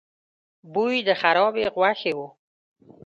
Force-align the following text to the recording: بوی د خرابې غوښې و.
بوی 0.73 0.95
د 1.07 1.09
خرابې 1.21 1.65
غوښې 1.75 2.11
و. 2.17 2.19